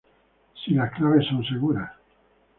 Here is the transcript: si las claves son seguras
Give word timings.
si 0.65 0.71
las 0.73 0.91
claves 0.93 1.27
son 1.27 1.45
seguras 1.45 1.91